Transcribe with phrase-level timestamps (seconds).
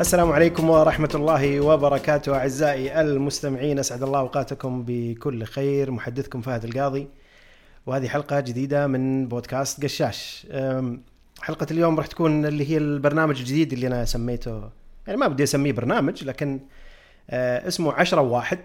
[0.00, 5.90] السلام عليكم ورحمة الله وبركاته أعزائي المستمعين أسعد الله أوقاتكم بكل خير.
[5.90, 7.08] محدثكم فهد القاضي
[7.86, 10.46] وهذه حلقة جديدة من بودكاست قشاش.
[11.40, 14.70] حلقة اليوم راح تكون اللي هي البرنامج الجديد اللي أنا سميته
[15.06, 16.60] يعني ما بدي أسميه برنامج لكن
[17.30, 18.58] آه، اسمه عشرة واحد.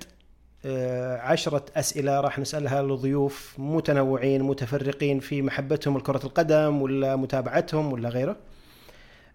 [0.65, 8.09] آه، عشرة أسئلة راح نسألها لضيوف متنوعين متفرقين في محبتهم لكرة القدم ولا متابعتهم ولا
[8.09, 8.35] غيره.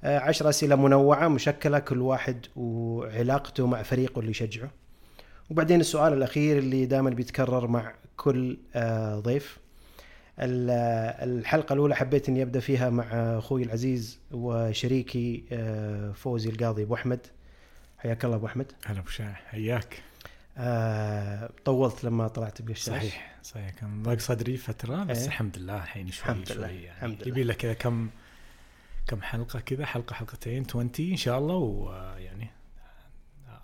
[0.04, 4.70] عشر أسئلة منوعة مشكلة كل واحد وعلاقته مع فريقه اللي يشجعه.
[5.50, 9.58] وبعدين السؤال الأخير اللي دائما بيتكرر مع كل آه، ضيف.
[10.38, 10.70] ال-
[11.38, 13.04] الحلقة الأولى حبيت أني أبدأ فيها مع
[13.38, 17.20] أخوي العزيز وشريكي آه، فوزي القاضي أبو أحمد.
[17.98, 18.72] حياك الله أبو أحمد.
[18.86, 20.02] هلا أبو شاع حياك.
[20.58, 23.70] آه، طولت لما طلعت بقشاش صحيح صحيح.
[23.70, 25.26] كان ضاق صدري فترة بس إيه.
[25.26, 26.96] الحمد لله الحين شوي الحمد شوي لله، يعني.
[26.96, 27.28] الحمد لله.
[27.28, 28.08] يبي له كذا كم
[29.06, 32.50] كم حلقة كذا؟ حلقة حلقتين 20 إن شاء الله ويعني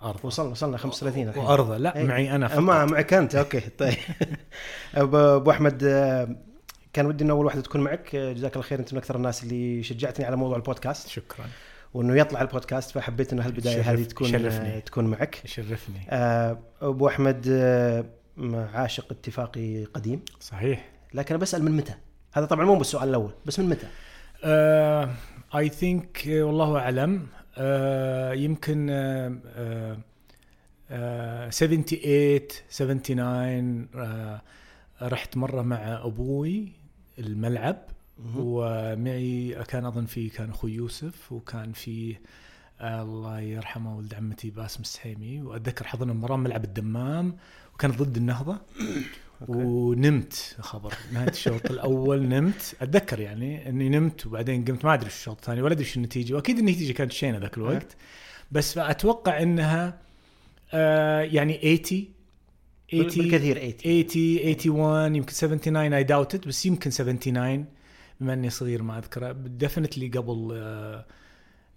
[0.03, 0.19] أرضى.
[0.23, 1.43] وصلنا وصلنا 35 الحين.
[1.43, 1.77] وأرضى.
[1.77, 2.03] لا إيه.
[2.03, 2.59] معي أنا فقط.
[2.59, 3.35] معك أنت.
[3.35, 3.97] أوكي طيب.
[4.95, 5.83] ابو أبو أحمد
[6.93, 8.15] كان ودي إنه أول واحدة تكون معك.
[8.15, 11.07] جزاك الله خير أنت من أكثر الناس اللي شجعتني على موضوع البودكاست.
[11.07, 11.45] شكرا.
[11.93, 14.77] وإنه يطلع البودكاست فحبيت إنه هالبداية هذه تكون يشرفني.
[14.77, 15.45] آه، تكون معك.
[15.45, 15.99] يشرفني.
[16.09, 18.05] آه، أبو أحمد آه،
[18.73, 20.21] عاشق اتفاقي قديم.
[20.39, 20.89] صحيح.
[21.13, 21.93] لكن بسأل من متى؟
[22.33, 23.87] هذا طبعا مو بالسؤال الأول بس من متى؟
[25.55, 27.27] اي ثينك والله أعلم.
[27.57, 29.97] آه، يمكن آه، آه،
[30.91, 34.41] آه، 78 79 آه،
[35.01, 36.71] رحت مرة مع أبوي
[37.19, 37.77] الملعب.
[38.37, 42.15] ومعي كان أظن في كان أخوي يوسف وكان في
[42.81, 45.41] الله يرحمه ولد عمتي باسم السحيمي.
[45.41, 47.35] وأتذكر حضرنا مباراة ملعب الدمام
[47.73, 48.57] وكانت ضد النهضة.
[49.47, 50.93] ونمت خبر.
[51.13, 52.75] نهاية الشوط الأول نمت.
[52.81, 54.85] أتذكر يعني إني نمت وبعدين قمت.
[54.85, 56.33] ما أدري شو الشوط الثاني ولا أدري شو النتيجة.
[56.33, 57.95] وأكيد النتيجة كانت شينة ذاك الوقت.
[58.51, 60.01] بس أتوقع إنها
[60.73, 62.07] آه يعني 80
[62.91, 67.65] 80 بالكثير 80 80 81 يمكن 79 اي داوتد بس يمكن 79
[68.21, 69.31] بما إني صغير ما أذكره.
[69.31, 71.05] definitely قبل آه،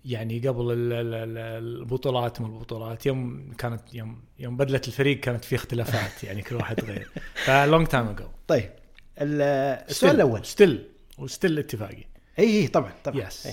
[0.05, 1.39] يعني قبل ال- ال- ال-
[1.83, 6.81] البطولات ما البطولات يوم كانت يوم يوم بدلت الفريق كانت في اختلافات يعني كل واحد
[6.85, 8.71] غير ف long time ago طيب
[9.19, 9.43] ال-
[9.91, 10.89] السؤال الأول still
[11.19, 12.05] و still اتفاقي
[12.39, 13.49] إي إي طبعا طبعا Yes.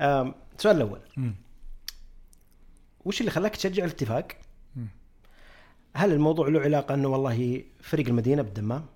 [0.00, 1.00] آم، السؤال الأول.
[3.04, 4.28] وش اللي خلاك تشجع الاتفاق؟
[5.94, 8.86] هل الموضوع له علاقة إنه والله فريق المدينة بالدمام؟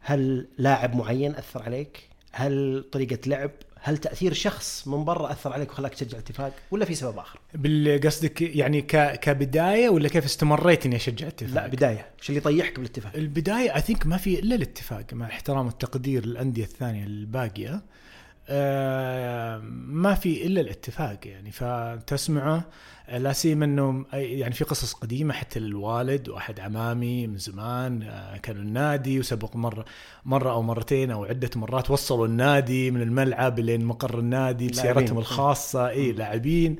[0.00, 3.50] هل لاعب معين أثر عليك؟ هل طريقة لعب؟
[3.86, 7.38] هل تأثير شخص من برا أثر عليك وخلاك تشجع الاتفاق؟ ولا في سبب آخر؟
[8.06, 9.20] قصدك يعني ك...
[9.20, 13.80] كبداية ولا كيف استمريت إني أشجع اتفاق؟ لا بداية، وش اللي يطيحك بالاتفاق؟ البداية اي
[13.80, 17.82] ثينك ما في إلا الاتفاق مع احترام والتقدير للأندية الثانية الباقية
[18.48, 22.64] ما في إلا الاتفاق يعني فتسمعه.
[23.08, 28.36] آه، لا سيما إنه يعني في قصص قديمة حتى للوالد وأحد عمامي من زمان آه،
[28.36, 29.84] كانوا النادي وسبق مره
[30.24, 34.68] مرة أو مرتين أو عدة مرات وصلوا النادي من الملعب لين مقر النادي.
[34.68, 35.88] بسيارتهم الخاصة.
[35.88, 36.76] إي لاعبين.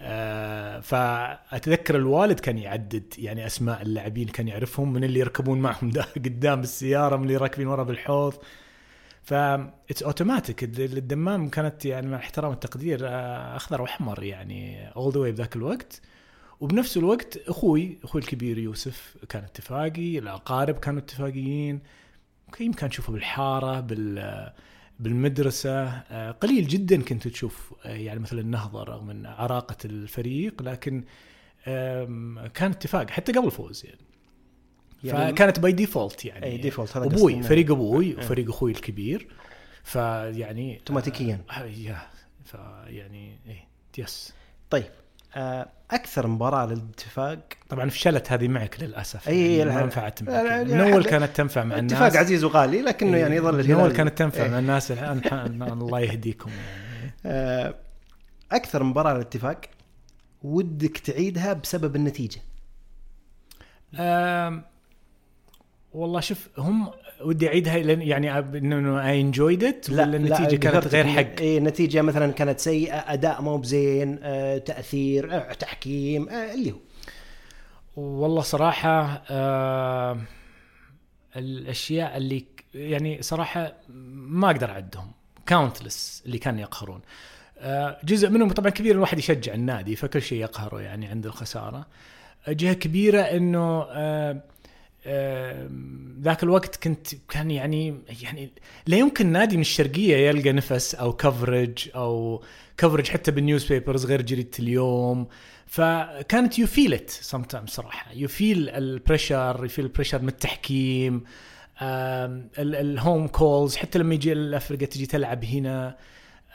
[0.00, 6.02] آه، فأتذكر الوالد كان يعدد يعني أسماء اللاعبين كان يعرفهم من اللي يركبون معهم دا
[6.02, 8.34] قدام بالسياره من اللي راكبين ورا بالحوض.
[9.26, 15.20] ف it's automatic الدمام كانت يعني مع احترام التقدير آه، أخضر وأحمر يعني all the
[15.20, 16.00] way بذاك الوقت.
[16.60, 21.80] وبنفس الوقت أخوي أخوي الكبير يوسف كان اتفاقي الأقارب كانوا اتفاقيين.
[22.60, 24.52] يمكن نشوفه بالحارة بال
[25.00, 25.84] بالمدرسة.
[25.88, 31.04] آه، قليل جدا كنت تشوف آه، يعني مثل النهضة رغم من عراقة الفريق لكن
[32.54, 34.05] كان اتفاق حتى قبل فوز يعني,
[35.04, 37.42] يعني فكانت by default يعني أي default هذا أبوي.
[37.42, 38.16] فريق أبوي إيه.
[38.16, 39.28] وفريق أخوي الكبير
[39.84, 41.98] فيعني اوتوماتيكيا آه، يا
[42.44, 43.64] فيعني إيه
[43.98, 44.32] yes
[44.70, 44.84] طيب
[45.36, 50.74] آه، أكثر مباراة للاتفاق طبعا فشلت هذه معك للأسف أي- يعني ما نفعت معك يعني.
[50.74, 54.18] من أول كانت تنفع مع الناس اتفاق عزيز وغالي لكنه يعني يظل من أول كانت
[54.18, 54.50] تنفع إيه.
[54.50, 57.74] مع الناس الان الله يهديكم يعني آه،
[58.52, 59.60] أكثر مباراة للاتفاق
[60.42, 62.40] ودك تعيدها بسبب النتيجة
[65.96, 66.90] والله شوف هم
[67.20, 72.32] ودي أعيدها يعني إنه اي انجويد ات ولا النتيجة كانت غير حق؟ اي النتيجة مثلا
[72.32, 76.78] كانت سيئة أداء مو بزين آه، تأثير آه، تحكيم آه، اللي هو.
[77.96, 80.18] والله صراحة آه
[81.36, 82.44] الأشياء اللي
[82.74, 83.72] يعني صراحة
[84.14, 85.10] ما أقدر أعدهم.
[85.46, 87.00] countless اللي كانوا يقهرون.
[87.58, 91.86] آه جزء منهم طبعا كبير الواحد يشجع النادي فكل شيء يقهره يعني عند الخسارة.
[92.48, 94.42] جهة كبيرة إنه آه
[96.20, 98.50] ذاك الوقت كنت كان يعني يعني
[98.86, 102.42] لا يمكن نادي من الشرقية يلقى نفس أو coverage أو
[102.76, 105.28] coverage حتى بال newspapers غير جريدة اليوم.
[105.66, 107.10] فكانت you feel it
[107.66, 108.12] صراحة.
[108.12, 111.24] you feel ال pressure you feel ال pressure من التحكيم
[112.58, 115.96] ال home calls حتى لما يجي الأفرقة تجي تلعب هنا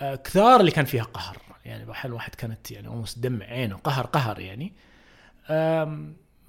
[0.01, 1.37] آه، كثار اللي كان فيها قهر.
[1.65, 4.73] يعني بحال واحد كانت يعني almost دمع عينه قهر قهر يعني.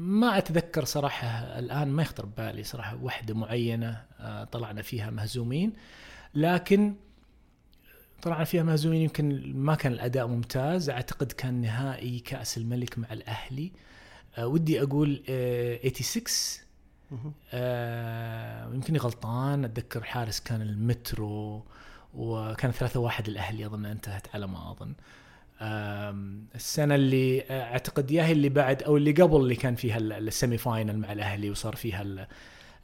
[0.02, 1.28] ما أتذكر صراحة
[1.58, 5.72] الآن ما يخطر ببالي صراحة وحدة معينة آه، طلعنا فيها مهزومين.
[6.34, 6.94] لكن
[8.22, 10.90] طلعنا فيها مهزومين يمكن ما كان الأداء ممتاز.
[10.90, 13.72] أعتقد كان نهائي كأس الملك مع الأهلي.
[14.38, 19.64] أه ودي أقول أه 86 أه يمكن غلطان.
[19.64, 21.64] أتذكر الحارس كان المترو
[22.14, 24.94] وكان 3 1 الاهلي أظن انتهت على ما أظن.
[26.54, 30.98] السنة اللي أعتقد يا اللي بعد أو اللي قبل اللي كان فيها ال semi final
[30.98, 32.26] مع الأهلي وصار فيها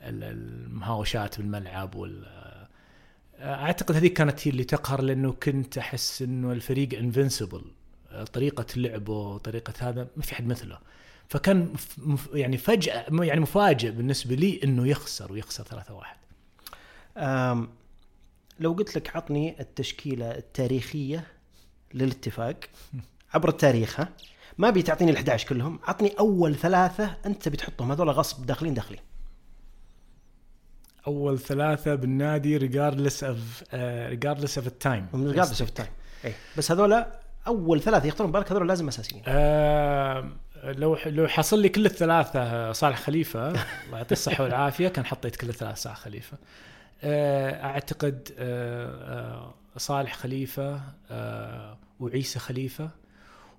[0.02, 2.26] المهاوشات بالملعب وال
[3.40, 7.64] أعتقد هذيك كانت هي اللي تقهر لأنه كنت أحس إنه الفريق انفنسبل
[8.32, 10.78] طريقة لعبه طريقة هذا ما في حد مثله.
[11.28, 11.74] فكان
[12.32, 15.64] يعني فجأة يعني مفاجئ بالنسبة لي إنه يخسر ويخسر
[17.16, 17.18] 3-1
[18.60, 21.26] لو قلت لك عطني التشكيلة التاريخية
[21.94, 22.56] للاتفاق
[23.34, 24.08] عبر التاريخ ها
[24.58, 27.92] ما أبي تعطيني ال11 كلهم عطني أول ثلاثة أنت بتحطهم.
[27.92, 29.00] هذول غصب داخلين داخلين.
[31.06, 35.90] أول ثلاثة بالنادي regardless of regardless of ال time regardless of ال time
[36.24, 37.04] اي بس هذول
[37.46, 39.22] أول ثلاثة يخطرون بالك هذول لازم أساسيين.
[39.26, 40.30] آه
[40.64, 45.48] لو لو حصل لي كل الثلاثة صالح خليفة الله يعطيه الصحة والعافية كان حطيت كل
[45.48, 46.38] الثلاثة صالح خليفة.
[47.02, 50.80] آه أعتقد آه آه صالح خليفة
[51.10, 52.90] آه وعيسى خليفة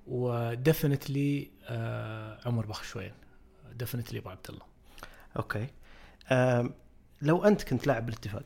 [0.08, 3.12] و definitely آه عمر بخشوين
[3.76, 4.66] definitely أبو عبد الله.
[5.38, 5.68] okay.
[7.22, 8.44] لو أنت كنت لاعب بالاتفاق.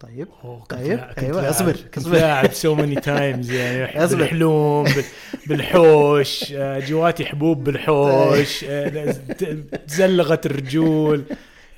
[0.00, 0.28] طيب.
[0.68, 3.84] طيب أيوه أصبر كنت لاعب so many times يعني.
[4.04, 4.18] أصبر.
[4.18, 4.86] بالحلوم
[5.46, 8.64] بالحوش آه، جواتي حبوب بالحوش
[9.86, 11.24] تزلغت الرجول.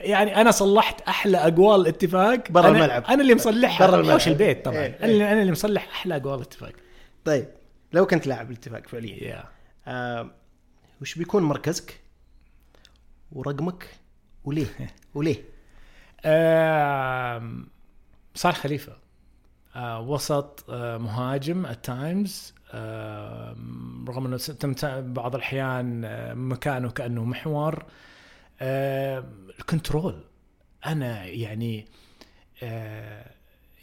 [0.00, 3.04] يعني أنا صلحت أحلى اقوال الاتفاق برا الملعب.
[3.04, 3.86] أنا اللي مصلحها.
[3.86, 4.12] برا الملعب.
[4.12, 4.76] حوش البيت طبعا.
[4.76, 4.98] إيه.
[5.02, 6.72] أنا أنا اللي مصلح أحلى اقوال الاتفاق
[7.24, 7.48] طيب
[7.92, 9.46] لو كنت لاعب الاتفاق فعليا yeah.
[9.88, 10.30] آه
[11.00, 12.00] وش بيكون مركزك؟
[13.32, 13.88] ورقمك؟
[14.44, 14.66] وليه؟
[15.14, 15.44] وليه؟
[18.34, 18.92] صالح خليفة.
[19.76, 23.56] آه وسط آه مهاجم at times آه
[24.08, 24.74] رغم إنه تم
[25.12, 27.84] بعض الأحيان آه مكانه كأنه محور.
[28.60, 29.24] آه
[29.58, 30.24] ال control.
[30.86, 31.86] أنا يعني
[32.62, 33.30] آه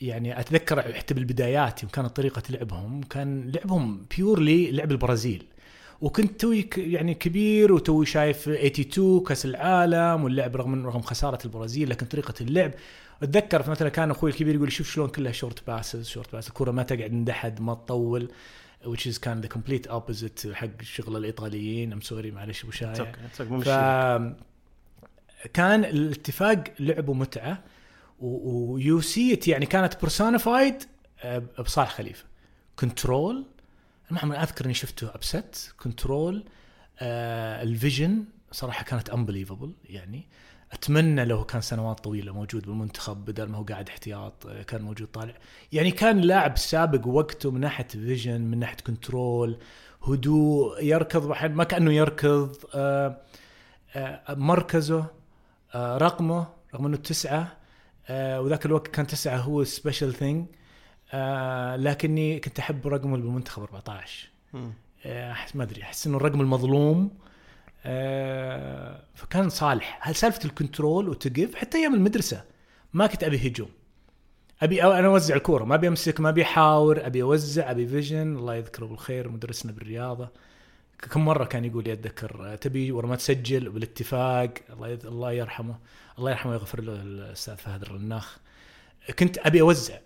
[0.02, 5.44] يعني أتذكر حتى بالبدايات يوم كانت طريقة لعبهم كان لعبهم purely لعب البرازيل.
[6.02, 12.06] وكنت توي يعني كبير وتوي شايف 82 كأس العالم واللعب رغم رغم خسارة البرازيل لكن
[12.06, 12.72] طريقة اللعب.
[13.24, 16.84] أتذكر مثلا كان أخوي الكبير يقول شوف شلون كلها short passes short passes الكرة ما
[16.84, 18.32] تقعد عند احد ما تطول
[18.86, 21.94] which is كان the complete opposite حق شغل الإيطاليين.
[21.94, 23.12] I'm sorry معلش أبو شايع.
[23.34, 23.70] ف
[25.54, 27.64] كان الاتفاق لعبه متعة
[28.20, 30.84] و you see يعني كانت personified
[31.24, 32.26] آه، بصالح خليفة.
[32.80, 33.46] control
[34.12, 36.44] المهم أذكر إني شفته the best control
[37.02, 40.28] ال vision صراحة كانت unbelievable يعني.
[40.72, 45.08] أتمنى لو كان سنوات طويلة موجود بالمنتخب بدل ما هو قاعد احتياط آه، كان موجود
[45.08, 45.34] طالع.
[45.72, 49.58] يعني كان لاعب سابق وقته من ناحية vision من ناحية control
[50.08, 53.22] هدوء يركض ما كأنه يركض آه
[54.30, 55.06] مركزه.
[55.76, 57.58] رقمه رغم إنه تسعة
[58.08, 60.46] آه وذاك الوقت كان تسعة هو special thing
[61.14, 64.30] آه لكني كنت أحب رقمه بالمنتخب 14
[65.06, 67.12] آه احس ما أدري أحس إنه الرقم المظلوم.
[67.86, 70.00] آه فكان صالح.
[70.02, 72.44] هل سالفة ال control وتقف حتى أيام المدرسة
[72.94, 73.70] ما كنت أبي هجوم.
[74.62, 77.06] أبي أنا أوزع الكوره ما أبي أمسك ما أبي أحاور.
[77.06, 80.30] أبي أوزع أبي vision الله يذكره بالخير مدرسنا بالرياضة.
[81.02, 85.76] كم مرة كان يقول يتذكر تبي ورا ما تسجل بالاتفاق؟ الله الله يرحمه.
[86.20, 88.38] الله يرحمه ويغفر له الأستاذ فهد الرناخ.
[89.20, 89.98] كنت أبي أوزع.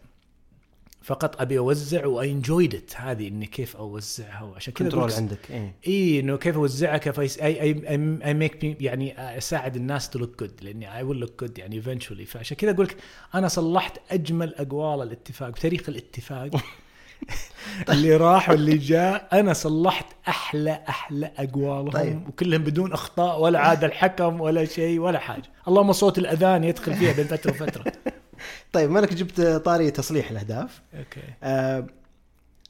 [1.01, 5.51] فقط أبي أوزع و I enjoyed it هذه إني كيف أوزعها وعشان كذا control عندك
[5.51, 10.51] اي إي إنه كيف أوزعها كيف I I make يعني أساعد الناس to look good
[10.61, 12.97] لأني I will look good يعني eventually فعشان كذا أقول لك
[13.35, 16.49] أنا صلحت أجمل أقوال الاتفاق بتاريخ الاتفاق.
[17.89, 21.89] اللي راح واللي جاء أنا صلحت أحلى أحلى أقوالهم.
[21.89, 22.27] طيب.
[22.27, 25.51] وكلهم بدون أخطاء ولا عاد الحكم ولا شيء ولا حاجة.
[25.67, 27.91] اللهم صوت الأذان يدخل فيها بين فترة وفترة.
[28.73, 30.81] طيب مالك جبت طاري تصليح الأهداف.
[30.97, 31.21] okay.
[31.43, 31.87] آه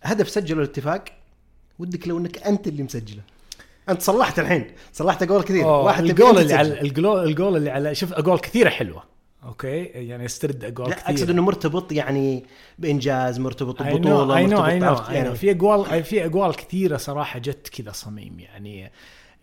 [0.03, 1.03] هدف سجله الاتفاق.
[1.79, 3.22] ودك لو إنك أنت اللي مسجله.
[3.89, 4.72] أنت صلحت الحين.
[4.94, 5.65] صلحت جول كثير.
[5.65, 6.53] واحد الجول اللي.
[6.53, 9.03] على الجول الجول اللي على شوف اجوال كثيرة حلوة.
[9.44, 11.12] okay؟ يعني استرد اجوال لا كثيرة.
[11.12, 12.46] أقصد إنه مرتبط يعني
[12.79, 17.69] بإنجاز مرتبط ببطولة اي نو اي نو يعني في اجوال في اجوال كثيرة صراحة جت
[17.69, 18.39] كذا صميم.
[18.39, 18.91] يعني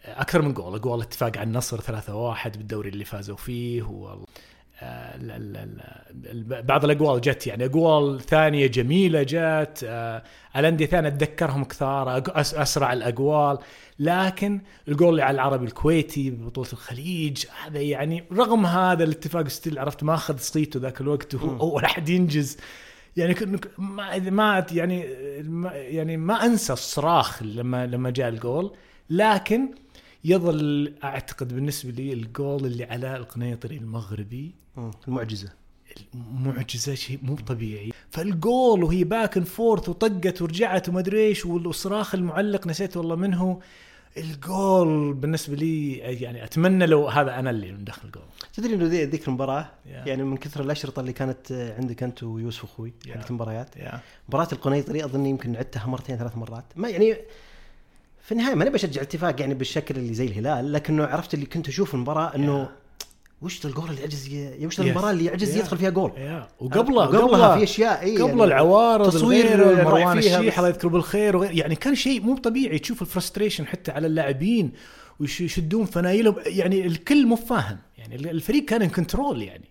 [0.04, 4.24] أكثر من جول جول اتفاق على النصر 3-1 بالدوري اللي فازوا فيه و
[6.62, 10.22] بعض الاجوال جت يعني اجوال ثانية جميلة جت آه،
[10.54, 13.58] على انديه ثانية أتذكرهم كثار أسرع الاجوال
[13.98, 20.04] لكن الجول اللي على العربي الكويتي ببطوله الخليج هذا يعني رغم هذا الاتفاق still عرفت
[20.04, 22.56] ما أخذ صيته ذاك الوقت وهو أول أحد ينجز.
[23.16, 23.34] يعني
[23.78, 25.06] ما ما يعني
[25.42, 28.72] ما يعني ما أنسى الصراخ لما لما جاء الجول
[29.10, 29.68] لكن
[30.30, 34.54] يظل أعتقد بالنسبة لي الجول اللي على القنيطري المغربي.
[34.76, 34.90] مم.
[35.08, 35.48] المعجزة.
[36.14, 37.92] معجزه شيء مو طبيعي.
[38.10, 43.34] فالجول وهي back and forth وطقت ورجعت وما أدري إيش والصراخ المعلق نسيت والله من
[43.34, 43.58] هو
[44.16, 48.22] الجول بالنسبة لي يعني أتمنى لو هذا أنا اللي مدخل جول
[48.54, 49.88] تدري إنه ذي- ذيك المباراة Yeah.
[49.88, 53.10] يعني من كثر الأشرطة اللي كانت عندك أنت ويوسف أخوي Yeah.
[53.10, 53.76] حقت المباريات.
[53.76, 56.64] يا مباراة القنيطري أظني يمكن عدتها مرتين ثلاث مرات.
[56.76, 57.16] ما يعني
[58.26, 61.94] في النهاية ماني بشجع اتفاق يعني بالشكل اللي زي الهلال لكنه عرفت اللي كنت أشوف
[61.94, 62.68] المباراة إنه
[63.42, 64.80] وش ذا الجول اللي يعجز ي- وش.
[64.80, 65.58] المباراة اللي يعجز Yeah.
[65.58, 66.12] يدخل فيها جول؟
[66.60, 70.58] وقبلها في أشياء إيه قبل يعني العوارض تصوير مروان الشيح.
[70.58, 72.78] الله يذكره بالخير وغير يعني كان شيء مو طبيعي.
[72.78, 74.72] تشوف الفرستريشن حتى على اللاعبين
[75.20, 77.78] ويشدون فنايلهم يعني الكل مو فاهم.
[77.98, 79.64] يعني الفريق كان in control يعني.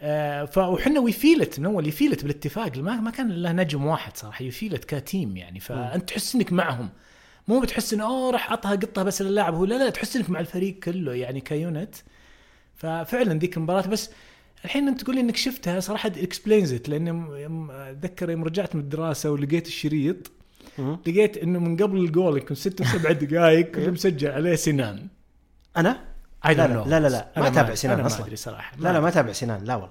[0.00, 2.76] آه فوحنا we felt من أول you felt بالاتفاق.
[2.78, 5.60] ما ما كان له نجم واحد صراحة you felt ك team يعني.
[5.60, 6.88] فأنت تحس إنك معهم.
[7.48, 9.54] مو بتحس إنه أوه راح أعطها قطة بس للاعب.
[9.54, 11.94] هو لا لا تحس إنك مع الفريق كله يعني ك unit.
[12.76, 13.86] ففعلا ذيك المباراة.
[13.86, 14.10] بس
[14.64, 18.80] الحين أنت تقول لي إنك شفتها صراحة explains it لأن يوم- أتذكر يوم رجعت من
[18.80, 20.30] الدراسة ولقيت الشريط.
[20.78, 25.06] لقيت إنه من قبل الجول يمكن ست سبع دقائق كله مسجل عليه سنان.
[25.76, 26.00] أنا؟
[26.44, 26.84] لا لا.
[27.00, 27.28] لا لا, لا.
[27.36, 28.24] أنا ما أتابع سنان أنا ما أصلا.
[28.26, 28.76] أدري صراحة.
[28.78, 29.64] لا لا ما أتابع سنان.
[29.64, 29.88] لا والله.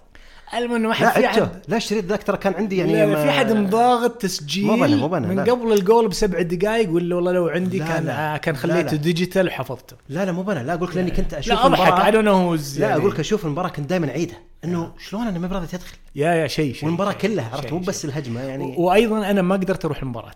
[0.53, 3.23] المهم إنه لا واحد في احد لا الشريط ذاك ترى كان عندي يعني يعني ما-
[3.23, 5.43] في أحد مضاغط تسجيل مو بنا- مو بنا، من لا.
[5.51, 8.33] قبل الجول بسبع دقائق ولا والله لو عندي لا، كان لا.
[8.35, 8.97] آه كان لا، خليته لا.
[8.97, 9.95] ديجيتال وحفظته.
[10.09, 10.59] لا لا مو بنا.
[10.63, 13.19] لا أقول لك لأني كنت أشوف لا اضحك اي دونت نو هوز لا أقول لك
[13.19, 14.37] أشوف المباراة كنت دائما أعيدها.
[14.63, 17.79] إنه شلون؟ أنا ما براضي تدخل يا يا شيء شيء والمباراة كلها عرفت؟ مو.
[17.79, 18.75] بس الهجمة يعني.
[18.77, 20.31] وأيضا أنا ما قدرت أروح المباراة.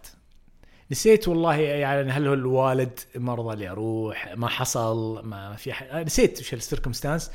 [0.92, 5.96] نسيت والله يعني هل هو الوالد ما رضى لي أروح؟ ما حصل ما في ح...
[5.96, 7.32] نسيت وش ال circumstance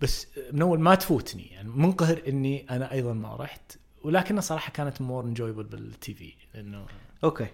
[0.00, 5.00] بس من أول ما تفوتني يعني منقهر إني أنا أيضا ما رحت ولكنها صراحة كانت
[5.00, 6.86] more enjoyable بالتي في لأنه
[7.24, 7.46] أوكي.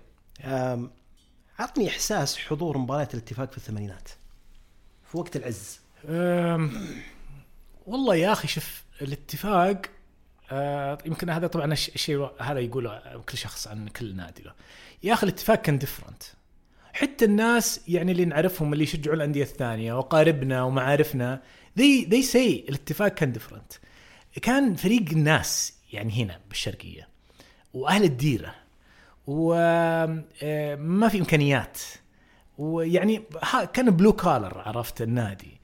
[1.59, 4.09] عطني إحساس حضور مباريات الاتفاق في الثمانينات.
[5.11, 5.81] في وقت العز.
[6.09, 6.73] أم،
[7.87, 9.83] والله يا أخي شوف الاتفاق
[10.53, 14.53] آه، يمكن هذا طبعا الش- الشيء هذا يقوله كل شخص عن كل نادي له.
[15.03, 16.23] يا أخي الاتفاق كان different
[16.93, 21.43] حتى الناس يعني اللي نعرفهم اللي يشجعوا الأندية الثانية وقرايبنا ومعارفنا
[21.81, 23.73] they they say الاتفاق كان different
[24.43, 27.09] كان فريق الناس يعني هنا بالشرقية
[27.75, 28.55] وأهل الديرة
[29.27, 31.79] وما في إمكانيات.
[32.59, 33.23] ويعني
[33.73, 35.61] كان blue collar عرفت النادي.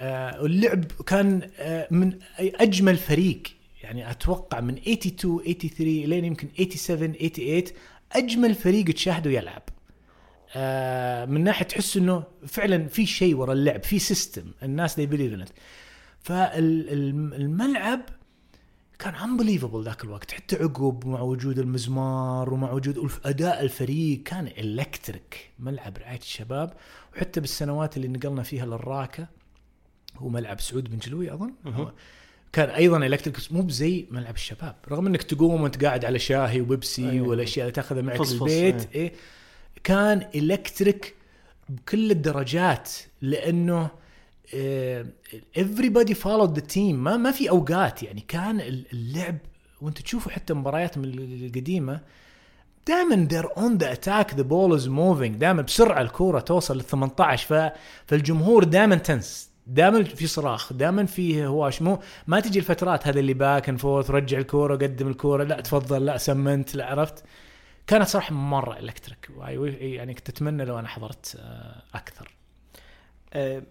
[0.00, 3.42] آه، واللعب كان آه، من أجمل فريق.
[3.82, 7.64] يعني أتوقع من 82 83 لين يمكن 87 88
[8.12, 9.62] أجمل فريق تشاهده يلعب.
[9.62, 9.79] آه،
[11.26, 15.48] من ناحية تحس إنه فعلا في شيء ورا اللعب في سيستم الناس they believe in
[15.48, 15.52] it.
[16.20, 18.00] فالملعب
[18.98, 20.30] كان unbelievable ذاك الوقت.
[20.30, 26.72] حتى عقب مع وجود المزمار ومع وجود أداء الفريق كان electric ملعب رعاية الشباب.
[27.14, 29.28] وحتى بالسنوات اللي نقلنا فيها للراكة
[30.16, 31.52] هو ملعب سعود بن جلوي أظن.
[32.52, 34.76] كان أيضا الكتريك مو بزي ملعب الشباب.
[34.88, 37.28] رغم إنك تقوم وانت قاعد على شاهي وبيبسي أيوة.
[37.28, 39.12] والأشياء اللي تأخذها معك البيت إيه.
[39.84, 41.14] كان الكتريك
[41.68, 42.90] بكل الدرجات
[43.22, 43.90] لأنه
[44.54, 45.06] آه،
[45.58, 46.94] everybody followed the team.
[46.94, 48.60] ما ما في أوقات يعني كان
[48.92, 49.36] اللعب
[49.80, 52.00] وأنت تشوفوا حتى مباريات من القديمة
[52.86, 55.38] دائما they're on the attack the ball is moving.
[55.38, 57.72] دائما بسرعة الكورة توصل لل 18 ف...
[58.06, 61.82] فالجمهور دائما tense دائما في صراخ دائما في هواش.
[61.82, 66.04] مو ما تجي الفترات هذا اللي back and forth رجع الكورة قدم الكورة لا تفضل
[66.04, 67.24] لا سمنت لا عرفت؟
[67.90, 69.30] كانت صراحة مرة electric
[69.80, 72.34] يعني كنت أتمنى لو أنا حضرت آه، أكثر.
[73.32, 73.62] أه،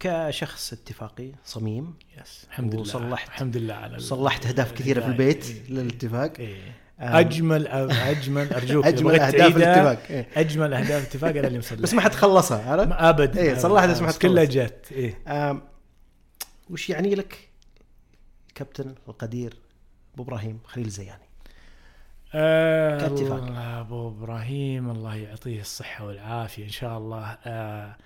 [0.00, 1.94] كشخص اتفاقي صميم.
[2.22, 2.82] yes الحمد لله.
[2.82, 5.70] وصلحت- الحمد لله على صلحت أهداف كثيرة في البيت إيه.
[5.70, 6.32] للاتفاق.
[6.38, 6.72] إيه.
[7.00, 10.28] أجمل أجمل أرجوك أجمل أهداف الاتفاق إيه.
[10.36, 13.40] أجمل أهداف الاتفاق أنا اللي مسلح بس ما حد خلصها عرفت؟ ابدا.
[13.40, 14.44] إيه، صلحت بس ما حد كلها.
[14.44, 14.92] جت
[15.28, 15.62] أم،
[16.70, 17.48] وش يعني لك
[18.54, 19.54] كابتن القدير
[20.14, 21.27] أبو إبراهيم خليل الزياني؟
[22.34, 23.44] آه كاتفاق.
[23.44, 27.38] الله أبو إبراهيم الله يعطيه الصحة والعافية إن شاء الله.
[27.44, 27.96] آه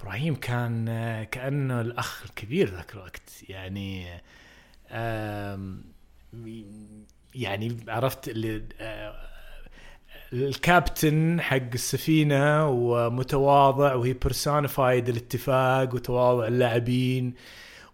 [0.00, 3.30] إبراهيم كان آه كأنه الأخ الكبير ذاك الوقت.
[3.48, 4.06] يعني
[7.34, 9.14] يعني عرفت اللي آه
[10.32, 17.34] الكابتن حق السفينة ومتواضع وهي بيرسونيفايد الاتفاق وتواضع اللاعبين.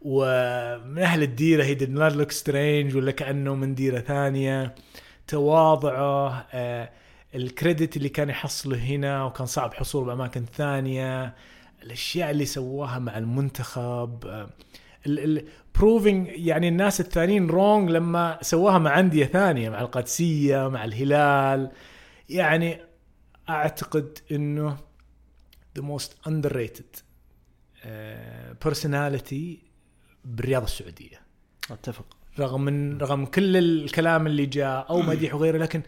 [0.02, 4.74] ومن أهل الديرة هي did not look strange ولا كأنه من ديرة ثانية.
[5.30, 6.90] تواضعه آه،
[7.34, 11.34] الكريدت اللي كان يحصله هنا وكان صعب حصوله بأماكن ثانية
[11.82, 14.24] الأشياء اللي سواها مع المنتخب
[15.06, 21.70] ال proving يعني الناس الثانيين wrong لما سواها مع أندية ثانية مع القادسية مع الهلال.
[22.28, 22.80] يعني
[23.48, 24.76] أعتقد إنه
[25.78, 27.00] the most underrated
[27.82, 27.86] uh,
[28.68, 29.58] personality
[30.24, 31.20] بالرياضه السعودية.
[31.70, 32.19] أتفق.
[32.40, 35.82] رغم من رغم كل الكلام اللي جاء أو مديح وغيره لكن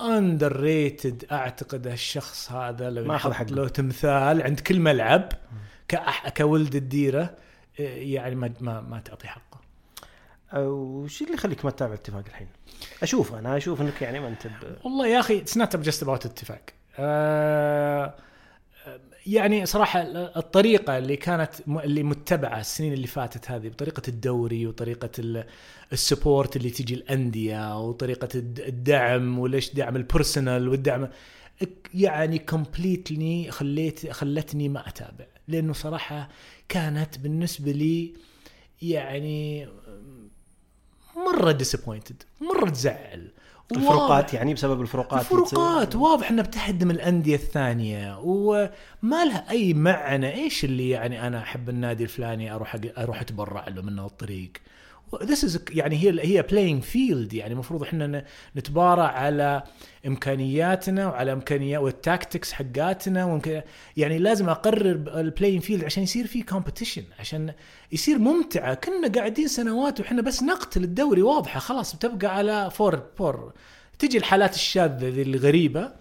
[0.00, 3.44] underrated أعتقد هالشخص هذا لو ما حقه.
[3.44, 5.28] له تمثال عند كل ملعب
[5.88, 7.36] كأح كولد الديرة
[7.78, 9.60] إيه، يعني ما ما, ما تعطي حقه
[10.56, 12.48] وش اللي يخليك ما تتابع الاتفاق الحين؟
[13.02, 14.50] أشوف أنا أشوف إنك يعني ما أنت ب...
[14.84, 16.62] والله يا أخي it's not just about اتفاق
[16.98, 18.14] آه،
[19.26, 20.00] يعني صراحة
[20.36, 25.44] الطريقة اللي كانت اللي متبعة السنين اللي فاتت هذه بطريقة الدوري وطريقة ال-
[25.92, 31.08] ال support اللي تجي الأندية وطريقة الد- الدعم وليش دعم ال personal والدعم
[31.94, 35.24] يعني completely خليت خلتني ما أتابع.
[35.48, 36.28] لأنه صراحة
[36.68, 38.12] كانت بالنسبة لي
[38.82, 39.68] يعني
[41.16, 43.30] مرة disappointed مرة تزعل.
[43.72, 45.20] الفروقات يعني بسبب الفروقات.
[45.20, 48.18] الفروقات واضح إنها بتهدم الأندية الثانية.
[48.18, 53.82] وما لها أي معنى إيش اللي يعني أنا أحب النادي الفلاني أروح أروح أتبرع له
[53.82, 54.52] منه الطريق؟
[55.22, 58.22] This is a- يعني هي هي playing field يعني المفروض إحنا ن-
[58.56, 59.62] نتبارع على
[60.06, 63.62] إمكانياتنا وعلى امكانيات وال tactics حقاتنا وممكن
[63.96, 64.90] يعني لازم أقرر
[65.20, 67.52] ال playing field عشان يصير في competition عشان
[67.92, 68.74] يصير ممتعة.
[68.74, 73.52] كنا قاعدين سنوات وإحنا بس نقتل الدوري واضحة خلاص بتبقى على four four
[73.98, 75.92] تجي الحالات الشاذة ذي الغريبة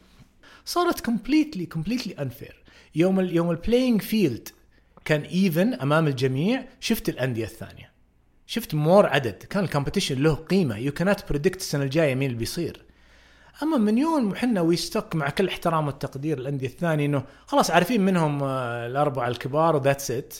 [0.65, 2.55] صارت completely completely unfair
[2.95, 4.49] يوم ال يوم ال playing field
[5.05, 7.92] كان even أمام الجميع شفت الأندية الثانية.
[8.47, 10.77] شفت more عدد كان ال competition له قيمة.
[10.77, 12.81] يو كانت بريدكت السنة الجاية مين اللي بيصير.
[13.63, 18.43] أما من يوم إحنا ويستك مع كل احترام والتقدير الانديه الثانية إنه خلاص عارفين منهم
[18.43, 20.33] آه، الأربعة الكبار و that's it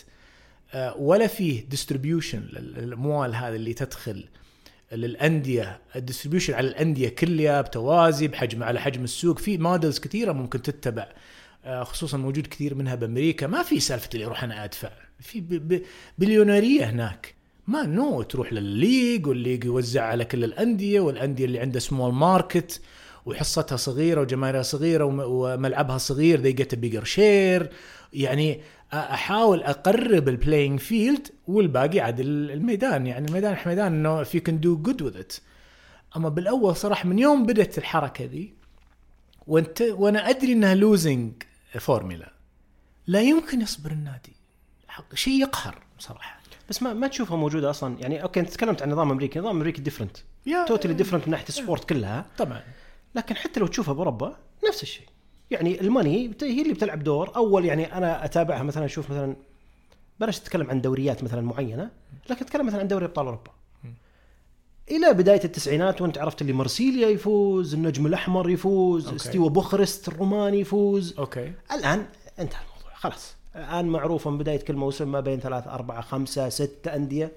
[0.98, 4.24] ولا فيه distribution للاموال هذه اللي تدخل
[4.92, 5.80] للأندية.
[5.96, 9.38] ال distribution على الأندية كلها بتوازي بحجم على حجم السوق.
[9.38, 11.08] في models كثيرة ممكن تتبع.
[11.64, 13.46] آه، خصوصا موجود كثير منها بأمريكا.
[13.46, 14.90] ما في سالفة اللي أروح أنا أدفع.
[15.20, 15.60] في
[16.18, 17.33] بليونيرية هناك.
[17.66, 22.12] ما نو تروح لل league وال league يوزع على كل الأندية والأندية اللي عندها small
[22.14, 22.80] market
[23.26, 27.66] وحصتها صغيرة وجماهيرها صغيرة وم- وملعبها صغير get a bigger share.
[28.12, 28.60] يعني
[28.92, 33.06] أحاول أقرب ال playing field والباقي عاد ال- الميدان.
[33.06, 35.40] يعني الميدان ميدان إنه if you can do good with it.
[36.16, 38.52] أما بالأول صراحة من يوم بدأت الحركة ذي
[39.46, 41.32] وانت وأنا أدري إنها losing
[41.80, 42.32] فورميلا
[43.06, 44.32] لا يمكن يصبر النادي.
[45.14, 47.96] شيء يقهر بصراحه بس ما ما تشوفها موجودة أصلا.
[48.00, 49.38] يعني أوكي أنت تكلمت عن نظام أمريكي.
[49.38, 50.16] نظام أمريكي different
[50.68, 52.26] totally different من ناحية ال sport كلها.
[52.38, 52.62] طبعا.
[53.14, 54.36] لكن حتى لو تشوفها بأوروبا
[54.68, 55.06] نفس الشيء.
[55.50, 57.36] يعني ال money هي اللي بتلعب دور.
[57.36, 59.36] أول يعني أنا أتابعها مثلا أشوف مثلا
[60.20, 61.90] بلاش تتكلم عن دوريات مثلا معينة
[62.30, 63.50] لكن تتكلم مثلا عن دوري أبطال أوروبا.
[64.90, 69.18] إلى بداية التسعينات وأنت عرفت اللي مرسيليا يفوز النجم الأحمر يفوز أوكي.
[69.18, 71.14] ستيوا بوخارست الروماني يفوز.
[71.18, 71.52] أوكي.
[71.72, 72.06] الآن
[72.38, 72.94] انتهى الموضوع.
[72.94, 73.34] خلاص.
[73.56, 77.32] الآن معروف من بداية كل موسم ما بين ثلاث أربعة خمسة ستة أندية.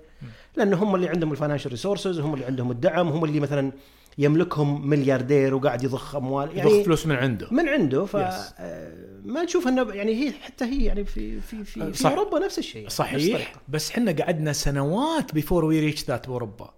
[0.56, 3.71] لأن هم اللي عندهم ال financial resources هم اللي عندهم الدعم هم اللي مثلا
[4.17, 6.49] يملكهم ملياردير وقاعد يضخ أموال.
[6.49, 7.47] يضخ يعني فلوس من عنده.
[7.51, 8.06] من عنده.
[8.06, 8.53] ف Yes.
[8.60, 8.93] آه،
[9.25, 12.10] ما نشوف إنه يعني هي حتى هي يعني في في في, في صح.
[12.10, 12.88] أوروبا نفس الشيء.
[12.89, 13.53] صحيح.
[13.69, 16.73] بس إحنا قعدنا سنوات before we reach that باوروبا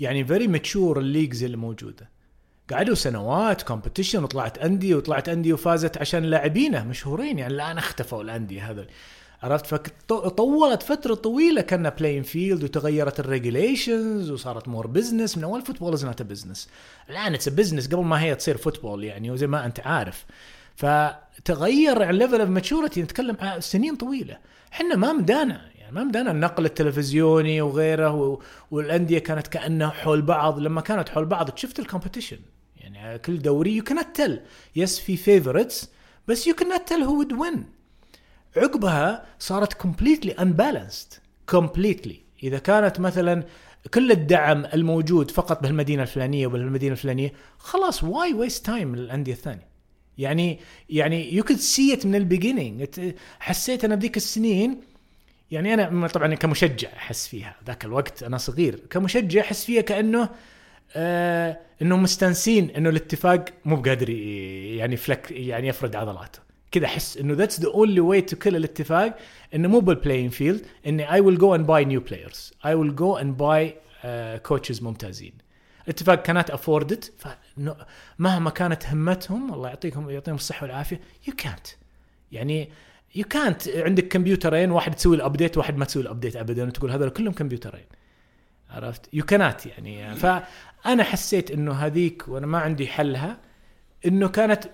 [0.00, 2.08] يعني very mature ال leagues اللي موجودة.
[2.70, 7.38] قعدوا سنوات competition وطلعت أندية وطلعت أندية وفازت عشان لاعبينه مشهورين.
[7.38, 8.86] يعني الآن اختفوا الأندية هذول.
[9.42, 15.62] عرفت؟ فطولت فترة طويلة كنا playing field وتغيرت ال regulations وصارت more business من أول
[15.62, 16.68] football is not business
[17.10, 20.24] الآن it's business قبل ما هي تصير football يعني وزي ما أنت عارف.
[20.76, 24.38] فتغير ال level of maturity نتكلم سنين طويلة.
[24.72, 25.70] إحنا ما مدانا.
[25.78, 28.38] يعني ما مدانا النقل التلفزيوني وغيره.
[28.70, 30.58] والأندية كانت كأنها حول بعض.
[30.58, 32.57] لما كانت حول بعض شفت ال competition
[32.94, 34.40] يعني كل دوري يو كانت تل
[34.76, 35.88] يس في فيفورتس
[36.28, 37.58] بس يو كانت تل هو would win.
[38.56, 41.18] عقبها صارت completely unbalanced.
[41.56, 42.14] Completely.
[42.42, 43.44] إذا كانت مثلا
[43.94, 49.68] كل الدعم الموجود فقط بهالمدينة الفلانية وبهالمدينة الفلانية خلاص why waste time الانديه الثانية؟
[50.18, 50.58] يعني
[50.90, 52.86] يعني you could see it من ال beginning
[53.40, 54.80] حسيت أنا بذيك السنين
[55.50, 58.80] يعني أنا طبعا كمشجع أحس فيها ذاك الوقت أنا صغير.
[58.90, 60.28] كمشجع أحس فيها كأنه
[60.96, 66.40] آه إنه مستانسين إنه الاتفاق مو بقادر يعني فلك يعني يفرد عضلاته.
[66.70, 69.18] كذا أحس إنه that's the only way to كل الاتفاق
[69.54, 72.96] إنه مو بال playing field إني I will go and buy new players I will
[72.96, 73.76] go and buy
[74.42, 75.32] coaches ممتازين.
[75.84, 77.04] الاتفاق كانت افوردد
[78.18, 81.66] مهما كانت همتهم الله يعطيكم يعطيهم الصحة والعافية يو كانت
[82.32, 82.70] يعني
[83.14, 86.90] يو كانت عندك كمبيوترين واحد تسوي ال update واحد ما تسوي ال update ابدا وتقول
[86.90, 87.84] هذول كلهم كمبيوترين.
[88.70, 90.14] عرفت؟ يو كانت يعني.
[90.84, 93.38] فانا حسيت إنه هذيك وأنا ما عندي حلها
[94.06, 94.64] إنه كانت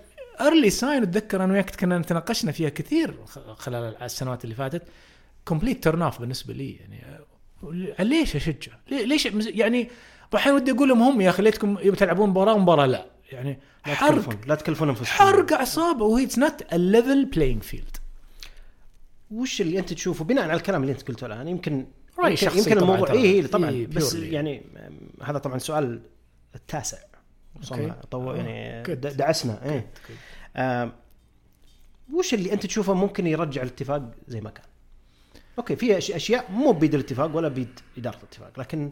[0.41, 3.25] early sign أتذكر أنا وياك كنا تناقشنا فيها كثير
[3.57, 4.83] خلال السنوات اللي فاتت
[5.45, 7.19] complete turn off بالنسبة لي يعني
[7.99, 9.89] ليش أشجع؟ ليش يعني
[10.35, 14.11] أحيانا ودي أقول لهم هم يا أخي ليتكم تلعبون مباراة مباراه لا يعني لا حرق
[14.11, 15.05] تكلفون لا تكلفون أنفسكم.
[15.05, 17.97] حرق اعصاب وهي it's not a level playing field
[19.31, 21.85] وش اللي أنت تشوفه؟ بناء على الكلام اللي أنت قلته الآن يمكن
[22.23, 23.11] يمكن, شخصي يمكن الموضوع.
[23.11, 24.13] اي طبعا إيه، بس.
[24.15, 24.63] يعني
[25.21, 26.01] هذا طبعا سؤال
[26.55, 26.97] التاسع
[27.55, 28.01] وصلنا.
[28.11, 29.71] طو آه، يعني دعسنا.
[29.71, 29.89] إيه.
[30.55, 30.93] آم،
[32.13, 34.65] وش اللي أنت تشوفه ممكن يرجع الاتفاق زي ما كان؟
[35.57, 38.91] أوكي في أشياء مو بيد الاتفاق ولا بيد إدارة الاتفاق لكن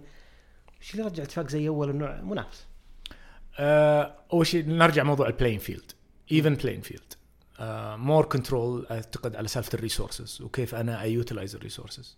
[0.82, 2.66] وش اللي يرجع الاتفاق زي أول النوع منافس
[3.60, 5.92] آه، أول شيء نرجع موضوع ال playing field
[6.32, 7.14] even playing field
[8.00, 12.18] more control أعتقد على سالفة ال resources وكيف أنا أ utilize ال resources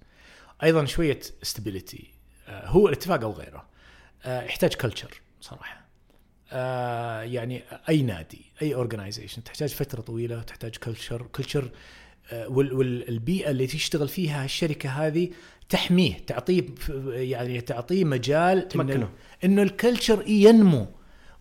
[0.64, 2.12] أيضا شوية stability
[2.48, 3.66] هو الاتفاق أو غيره.
[4.26, 5.86] آه، يحتاج culture صراحة.
[6.52, 11.72] آه، يعني أي نادي أي organization تحتاج فترة طويلة تحتاج culture culture
[12.48, 15.30] والبيئة اللي تشتغل فيها الشركة هذه
[15.70, 16.64] تحميه تعطيه
[17.08, 19.10] يعني تعطيه مجال تمكنه.
[19.44, 20.88] إنه ال culture ينمو.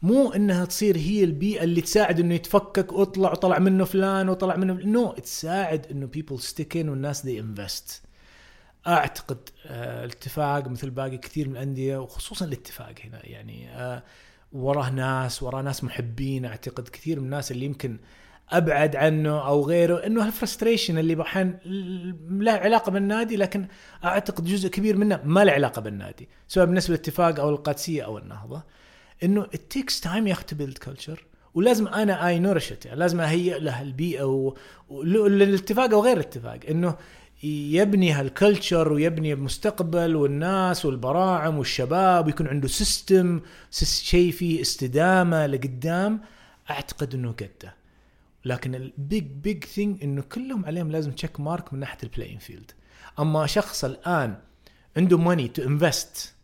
[0.02, 4.72] مو إنها تصير هي البيئة اللي تساعد إنه يتفكك واطلع وطلع منه فلان وطلع منه
[4.72, 8.02] no no, تساعد إنه people stick in والناس ذي invest
[8.86, 14.02] أعتقد آه الاتفاق مثل باقي كثير من الأندية وخصوصا الاتفاق هنا يعني آه
[14.52, 17.98] وراه ناس وراه ناس محبين أعتقد كثير من الناس اللي يمكن
[18.50, 21.58] أبعد عنه أو غيره إنه هال frustration اللي بحين
[22.30, 23.66] له علاقة بالنادي لكن
[24.04, 28.62] أعتقد جزء كبير منه ما له علاقة بالنادي سواء بالنسبة للاتفاق أو القادسية أو النهضة
[29.22, 30.44] إنه takes time يا أخي
[30.84, 31.20] culture
[31.54, 34.54] ولازم أنا I nourish it يعني لازم أهيئ له البيئة.
[34.88, 36.96] والاتفاق أو غير الاتفاق إنه
[37.44, 46.20] يبني هال culture ويبني المستقبل والناس والبراعم والشباب ويكون عنده system شيء فيه استدامة لقدام
[46.70, 47.74] أعتقد إنه قدة.
[48.44, 52.38] لكن ال big big thing إنه كلهم عليهم لازم check mark من ناحية ال playing
[52.38, 52.70] field
[53.18, 54.36] أما شخص الآن
[54.96, 56.34] عنده money to invest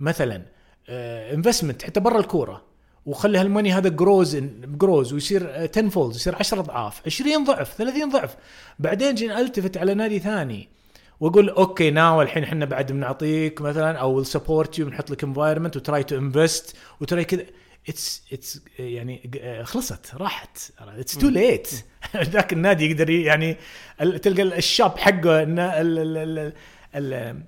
[0.00, 0.42] مثلا
[0.88, 2.69] investment حتى برا الكورة.
[3.10, 8.08] وخلي هال money هذا grows grows ويصير 10 fold يصير 10 اضعاف 20 ضعف 30
[8.08, 8.36] ضعف.
[8.78, 10.68] بعدين جينا ألتفت على نادي ثاني
[11.20, 15.83] وأقول أوكي now الحين إحنا بعد بنعطيك مثلا أو support you بنحط لك environment و
[15.83, 17.42] try to invest و try كذا.
[17.88, 20.58] اتس اتس يعني آه، خلصت راحت.
[20.80, 21.68] اتس تو ليت
[22.16, 23.56] ذاك النادي يقدر يعني
[24.22, 26.52] تلقى الشاب حقه النا- ال- ال- ال-
[26.94, 27.42] ال-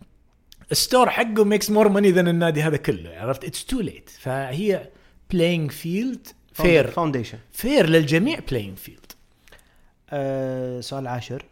[0.73, 4.89] الستور حقه ميكس مور ماني ذان النادي هذا كله عرفت؟ اتس تو ليت فهي
[5.33, 9.13] بلاينج فيلد فير فاونديشن فير للجميع بلاينج فيلد
[10.11, 11.45] آه سؤال عاشر.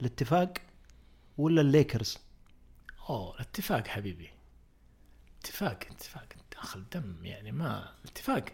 [0.00, 0.52] الاتفاق
[1.38, 2.18] ولا الليكرز؟
[3.10, 4.30] أوه اتفاق حبيبي.
[5.40, 6.24] اتفاق اتفاق.
[6.54, 8.44] داخل دم يعني ما اتفاق.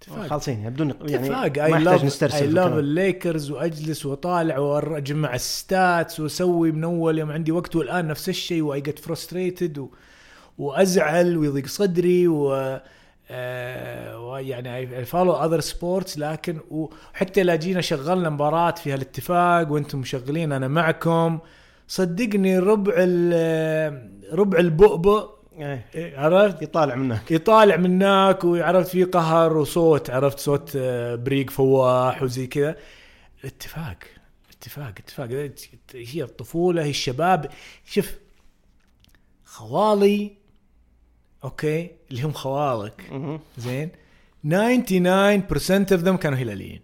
[0.00, 0.26] اتفاق.
[0.26, 2.72] خالصين يعني بدون يعني اتفاق I love I love.
[2.72, 8.62] الليكرز وأجلس وأطالع وأجمع ال stats وأسوي من أول يوم عندي وقت والآن نفس الشيء
[8.62, 9.88] و I get frustrated و...
[10.58, 12.80] وأزعل ويضيق صدري و
[13.30, 19.98] آه، ويعني I follow other sports لكن وحتى لا جينا شغلنا مباراة فيها الاتفاق وأنتم
[19.98, 21.38] مشغلين أنا معكم.
[21.88, 27.30] صدقني ربع ال- ربع البؤبؤ إيه، عرفت؟ يطالع منك.
[27.30, 32.76] يطالع منك وعرفت في قهر وصوت عرفت صوت آه، بريق فواح وزي كذا.
[33.44, 33.96] اتفاق
[34.50, 35.28] اتفاق اتفاق.
[35.94, 37.50] هي الطفولة هي الشباب.
[37.84, 38.10] شوف
[39.44, 40.32] خوالي
[41.44, 43.02] أوكي اللي هم خوالك.
[43.58, 43.90] زين
[44.46, 44.48] 99%
[45.90, 46.80] of them كانوا هلاليين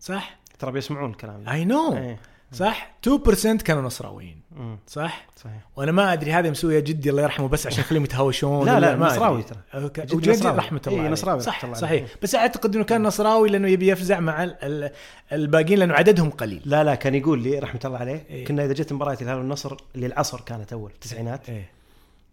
[0.00, 2.18] صح؟ ترى بيسمعون الكلام اي نو إيه.
[2.52, 4.40] صح 2% كانوا نصراويين.
[4.88, 8.80] صح صحيح وأنا ما أدري هذه مسوية جدي الله يرحمه بس عشان يخليهم يتهاوشون لا،
[8.80, 9.06] لا، ما.
[9.06, 9.58] نصراوي ترى.
[9.96, 10.48] جدي وجدي.
[10.48, 11.08] رحمة الله إيه،.
[11.08, 12.12] نصراوي صح الله صحيح عليه.
[12.22, 14.90] بس أعتقد إنه كان نصراوي لأنه يبي يفزع مع ال- ال-
[15.32, 18.44] الباقيين لأنه عددهم قليل لا لا كان يقول لي رحمة الله عليه إيه.
[18.44, 21.70] كنا إذا جت مباراة الهلال والنصر اللي العصر كانت أول التسعينات إيه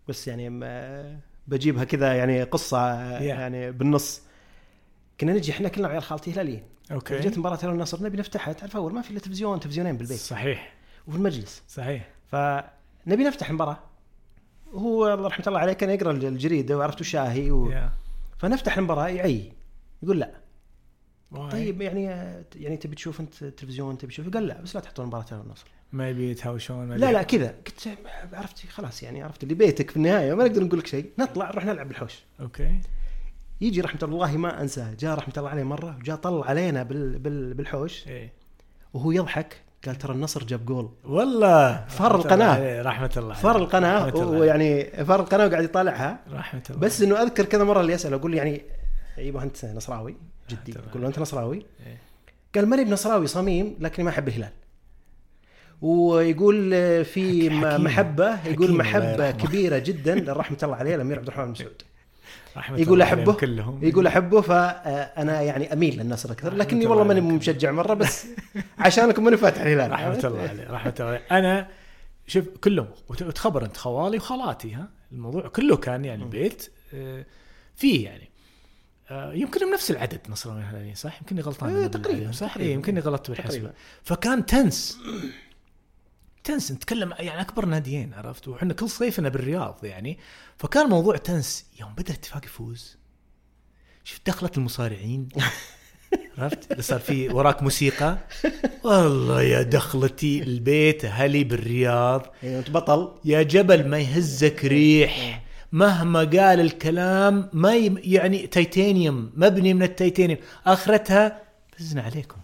[0.08, 1.18] بس يعني ما
[1.48, 4.22] بجيبها كذا يعني قصة يعني بالنص.
[5.20, 6.64] كنا نجي إحنا كلنا عيال خالتي هلاليين.
[6.92, 7.20] Okay.
[7.20, 8.54] جت مباراة الهلال والنصر نبي نفتحها.
[8.54, 10.20] تعرف أول ما في الا تلفزيون تلفزيونين بالبيت.
[10.20, 10.74] صحيح.
[11.08, 11.64] وفي المجلس.
[11.68, 12.10] صحيح.
[12.28, 13.80] فنبي نفتح المباراه
[14.74, 17.72] وهو الله رحمة الله عليه كان يقرأ الجريدة وعرفت وشاهي و...
[17.72, 17.92] Yeah.
[18.38, 19.54] فنفتح المباراة يعي.
[20.04, 20.32] يقول لا.
[21.32, 21.52] Why.
[21.52, 22.04] طيب يعني
[22.56, 24.30] يعني تبي تشوف أنت تلفزيون تبي تشوف.
[24.30, 27.48] قال لا بس لا تحطون مباراة الهلال والنصر ما يبي يتهاوشون لا لا كذا.
[27.48, 27.98] قلت
[28.34, 31.10] عرفت خلاص يعني عرفت اللي بيتك في النهاية ما نقدر نقول لك شيء.
[31.20, 32.24] نطلع نروح نلعب بالحوش.
[32.40, 32.80] Okay.
[33.62, 37.54] يجي رحمة الله ما أنساه جاء رحمة الله عليه مرة وجاء طلع علينا بال بال
[37.54, 38.08] بالحوش.
[38.08, 38.34] إيه.
[38.94, 40.90] وهو يضحك قال ترى النصر جاب جول.
[41.04, 41.86] والله.
[41.86, 43.58] فر عليه، رحمة الله فر.
[43.58, 46.20] القناة ويعني فر القناة وقاعد يطالعها.
[46.32, 48.62] رحمة الله بس إنه أذكر كذا مرة اللي أسأله أقول له يعني
[49.18, 50.16] أيوه أنت نصراوي.
[50.50, 50.88] جدي تمام.
[50.90, 51.98] أقول له أنت نصراوي؟ إيه.
[52.56, 54.52] قال ماني بنصراوي صميم لكني ما أحب الهلال.
[55.82, 57.84] ويقول آه، في حكيم.
[57.84, 59.32] محبة حكيم يقول محبة.
[59.32, 60.16] كبيرة جدا.
[60.16, 61.82] لرحمه الله عليه الأمير عبد الرحمن بن مسعود
[62.58, 63.80] رحمة يقول أحبه كلهم.
[63.84, 67.22] يقول أحبه فانا يعني أميل للنصر أكثر لكني الله والله ماني.
[67.22, 68.26] مشجع مرة بس
[68.80, 69.92] عشانكم ماني فاتح الهلال.
[69.92, 71.68] رحمة الله عليه رحمة الله عليه أنا
[72.28, 77.26] شوف كلهم وت- وتخبر أنت خوالي وخالاتي ها؟ الموضوع كله كان يعني البيت آه،
[77.76, 78.30] فيه يعني.
[79.12, 83.30] آه، يمكن نفس العدد نصراويين هلاليين صح؟ يمكنني غلطان إيه، تقريباً، صح؟ إيه يمكنني غلطت
[83.32, 83.72] بالحسبة.
[84.04, 84.98] فكان تنس.
[86.44, 90.20] تنس نتكلم يعني أكبر ناديين عرفت؟ وحنا كل صيفنا بالرياض يعني.
[90.58, 92.98] فكان موضوع تنس يوم بدا الاتفاق يفوز.
[94.04, 95.30] شفت دخلت المصارعين؟
[96.38, 98.18] عرفت؟ اللي صار في وراك موسيقى؟
[98.84, 102.26] والله يا دخلتي البيت هلي بالرياض.
[102.44, 105.44] انت بطل يا جبل ما يهزك ريح.
[105.72, 107.96] مهما قال الكلام ما ي...
[108.04, 110.40] يعني تيتانيوم مبني من التيتانيوم.
[110.66, 111.42] آخرتها
[111.78, 112.38] فزنا عليكم.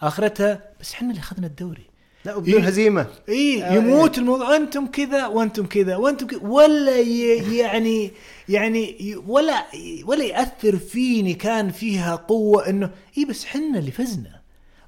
[0.00, 1.91] آخرتها بس إحنا اللي أخذنا الدوري.
[2.24, 2.66] لا وبدون إيه.
[2.68, 3.06] هزيمة.
[3.28, 4.56] اي آه، يموت الموضوع.
[4.56, 6.40] أنتم كذا وأنتم كذا وأنتم كذا.
[6.42, 7.00] ولا.
[7.00, 8.10] يعني
[8.48, 9.64] يعني ولا
[10.04, 14.42] ولا يأثر فيني كان فيها قوة إنه اي بس حنا اللي فزنا.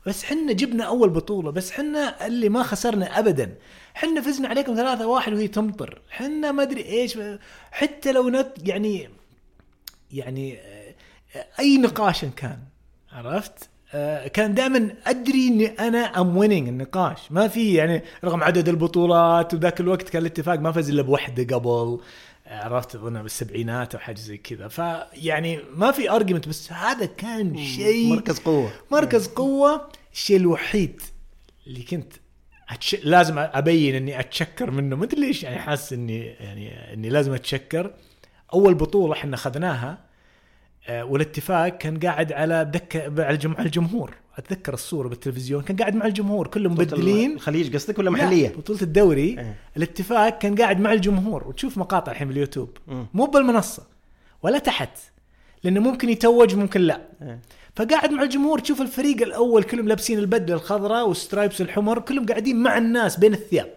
[0.07, 1.51] بس حنا جبنا أول بطولة.
[1.51, 3.55] بس حنا اللي ما خسرنا ابدا.
[3.94, 6.03] حنا فزنا عليكم ثلاثة واحد وهي تمطر.
[6.11, 7.18] حنا ما أدري إيش.
[7.70, 9.09] حتى لو نت يعني
[10.12, 10.94] يعني آه،
[11.59, 12.59] أي نقاش كان
[13.12, 13.68] عرفت؟
[14.33, 17.18] كان دائما أدري إني أنا I'm winning النقاش.
[17.30, 22.00] ما في يعني رغم عدد البطولات وذاك الوقت كان الاتفاق ما فاز إلا بوحدة قبل
[22.46, 24.68] عرفت؟ أظن بالسبعينات أو حاجة زي كذا.
[24.68, 28.70] فيعني ما في argument بس هذا كان شيء مركز قوة.
[28.90, 31.02] مركز قوة الشيء الوحيد
[31.66, 32.12] اللي كنت
[32.68, 32.96] أتش...
[33.04, 34.96] لازم أبين إني أتشكر منه.
[34.96, 37.94] ما أدري ليش يعني حاسس إني يعني إني لازم أتشكر.
[38.54, 40.13] أول بطولة إحنا اخذناها آه،
[40.90, 46.07] والاتفاق كان قاعد على دكة على الجم- على الجمهور أتذكر الصورة بالتلفزيون كان قاعد مع
[46.07, 49.57] الجمهور كلهم مبدلين الخليج قصدك ولا لا، محلية؟ بطولة الدوري إيه.
[49.77, 53.07] الاتفاق كان قاعد مع الجمهور وتشوف مقاطع الحين باليوتيوب مم.
[53.14, 53.83] مو بالمنصة
[54.42, 54.99] ولا تحت
[55.64, 57.40] لأنه ممكن يتوج ممكن لا إيه.
[57.77, 62.62] فقاعد مع الجمهور تشوف الفريق الأول كلهم لابسين البدلة الخضراء وال stripes الحمر كلهم قاعدين
[62.62, 63.75] مع الناس بين الثياب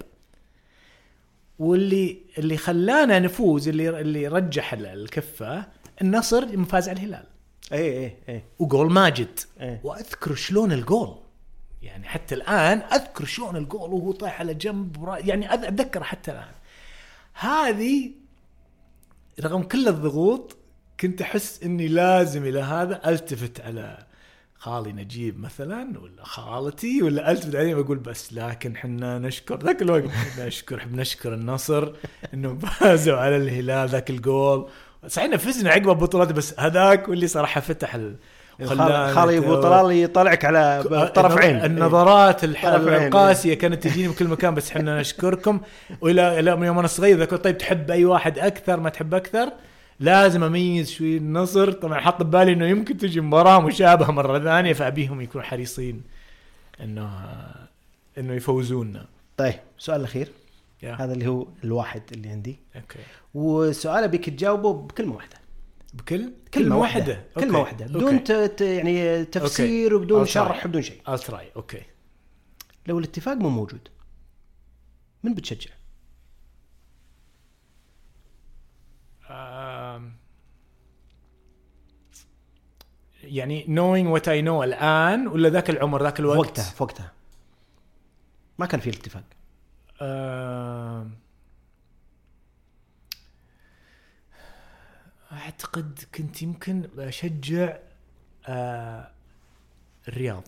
[1.60, 5.65] واللي اللي خلانا نفوز اللي اللي رجح ال- الكفة
[6.01, 7.25] النصر لما فاز على الهلال.
[7.73, 9.39] اي اي اي وجول ماجد.
[9.62, 9.81] إيه.
[9.83, 11.15] وأذكر شلون الجول.
[11.81, 16.53] يعني حتى الآن أذكر شلون الجول وهو طايح على جنب يعني اتذكر حتى الآن.
[17.33, 18.12] هذه
[19.41, 20.57] رغم كل الضغوط
[20.99, 24.07] كنت أحس إني لازم إلى هذا ألتفت على
[24.55, 29.63] خالي نجيب مثلا ولا خالتي ولا ألتفت عليهم أقول بس لكن حنا نشكر.
[29.63, 30.03] ذاك الوقت
[30.39, 31.93] نشكر بنشكر النصر
[32.33, 34.69] انهم فازوا على الهلال ذاك الجول.
[35.08, 38.15] صحيح فزنا عقب البطولات بس هذاك واللي صراحة فتح ال
[39.13, 40.84] خالي ابو طلال يطلعك على
[41.15, 41.65] طرف عين.
[41.65, 42.43] النظرات.
[42.43, 45.60] القاسية كانت تجيني من كل مكان بس إحنا نشكركم.
[46.02, 49.50] والى إلى يوم أنا صغير ذاك طيب تحب أي واحد أكثر ما تحب أكثر؟
[50.00, 51.72] لازم أميز شوي النصر.
[51.72, 56.02] طبعا حط ببالي إنه يمكن تجي مباراة مشابهة مرة ثانية فأبيهم يكونوا حريصين
[56.84, 57.10] انه
[58.17, 59.06] إنه يفوزونا
[59.38, 60.28] طيب السؤال الأخير.
[60.84, 60.93] Yeah.
[60.94, 62.60] هذا اللي هو الواحد اللي عندي.
[62.76, 63.00] Okay
[63.34, 65.38] والسؤال أبيك تجاوبه بكلمه واحدة
[65.94, 68.24] بكل؟ كلمه واحدة واحدة كلمه واحدة بدون.
[68.24, 69.95] ت- ت- يعني تفسير okay.
[69.96, 70.30] وبدون I'll.
[70.30, 71.02] شرح بدون شيء.
[71.18, 71.56] Try.
[71.56, 71.82] Okay
[72.88, 73.88] لو الاتفاق مو موجود
[75.24, 75.72] من بتشجع؟
[79.30, 80.13] آم،
[83.24, 87.12] يعني knowing what I know الآن ولا ذاك العمر ذاك الوقت؟ وقتها في وقتها.
[88.60, 89.24] ما كان في الاتفاق.
[90.01, 91.07] آه،
[95.31, 97.77] أعتقد كنت يمكن بشجع
[98.47, 99.12] آه،
[100.07, 100.43] الرياض.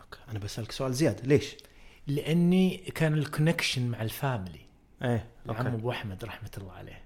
[0.00, 1.56] Okay أنا بسألك سؤال زيادة ليش؟
[2.06, 4.60] لأني كان ال connection مع ال family
[5.02, 5.68] إيه عم okay.
[5.68, 7.04] أبو أحمد رحمة الله عليه.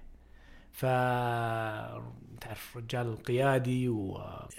[0.71, 0.85] ف
[2.41, 4.17] تعرف رجال القيادي و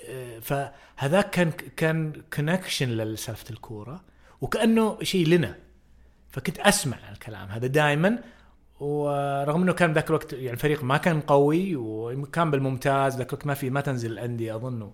[0.09, 4.05] آه، فهذاك كان كان connection لسالفة الكورة.
[4.41, 5.57] وكأنه شيء لنا.
[6.31, 8.19] فكنت أسمع الكلام هذا دائما
[8.81, 13.55] ورغم إنه كان ذاك الوقت يعني الفريق ما كان قوي وكان بالممتاز ذاك الوقت ما
[13.55, 14.93] في ما تنزل الأندية اظنه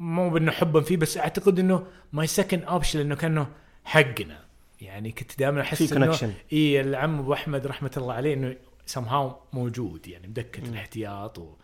[0.00, 3.46] مو بإنه حبا فيه بس أعتقد إنه my second option لأنه كأنه
[3.84, 4.40] حقنا.
[4.80, 6.34] يعني كنت دائما أحس إنه.
[6.52, 8.56] إي العم أبو أحمد رحمة الله عليه إنه
[8.94, 11.54] somehow موجود يعني مدكه الاحتياط و